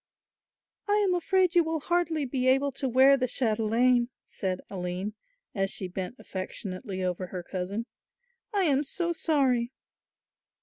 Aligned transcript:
"I 0.87 0.95
am 0.95 1.13
afraid 1.13 1.53
you 1.53 1.63
will 1.63 1.79
hardly 1.81 2.25
be 2.25 2.47
able 2.47 2.71
to 2.71 2.89
wear 2.89 3.15
the 3.17 3.27
chatelaine," 3.27 4.09
said 4.25 4.59
Aline, 4.67 5.13
as 5.53 5.69
she 5.69 5.87
bent 5.87 6.15
affectionately 6.17 7.03
over 7.03 7.27
her 7.27 7.43
cousin. 7.43 7.85
"I 8.51 8.63
am 8.63 8.83
so 8.83 9.13
sorry." 9.13 9.71